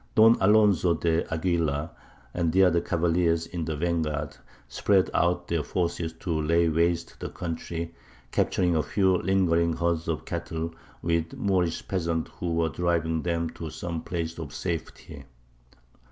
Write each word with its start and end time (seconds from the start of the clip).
Don 0.15 0.35
Alonzo 0.41 0.95
de 0.95 1.31
Aguilar, 1.31 1.91
and 2.33 2.51
the 2.51 2.63
other 2.63 2.81
cavaliers 2.81 3.45
in 3.45 3.63
the 3.65 3.75
van 3.77 4.01
guard, 4.01 4.35
spread 4.67 5.11
out 5.13 5.47
their 5.47 5.61
forces 5.61 6.11
to 6.13 6.41
lay 6.41 6.67
waste 6.67 7.19
the 7.19 7.29
country, 7.29 7.93
capturing 8.31 8.75
a 8.75 8.81
few 8.81 9.17
lingering 9.17 9.73
herds 9.73 10.07
of 10.07 10.25
cattle, 10.25 10.73
with 11.03 11.29
the 11.29 11.37
Moorish 11.37 11.87
peasants 11.87 12.31
who 12.39 12.55
were 12.55 12.69
driving 12.69 13.21
them 13.21 13.47
to 13.51 13.69
some 13.69 14.01
place 14.01 14.39
of 14.39 14.51
safety. 14.55 15.23